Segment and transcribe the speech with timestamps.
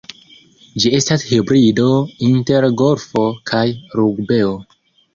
[0.85, 1.87] Ĝi estas hibrido
[2.31, 3.65] inter golfo kaj
[4.01, 4.61] rugbeo.